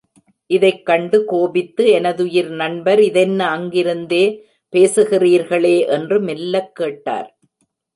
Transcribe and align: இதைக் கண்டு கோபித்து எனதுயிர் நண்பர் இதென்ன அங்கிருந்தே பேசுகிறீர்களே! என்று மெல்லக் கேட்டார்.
இதைக் 0.49 0.85
கண்டு 0.85 1.25
கோபித்து 1.25 1.83
எனதுயிர் 1.91 2.49
நண்பர் 2.55 2.99
இதென்ன 3.01 3.49
அங்கிருந்தே 3.49 4.25
பேசுகிறீர்களே! 4.73 5.77
என்று 5.89 6.19
மெல்லக் 6.21 6.75
கேட்டார். 6.75 7.29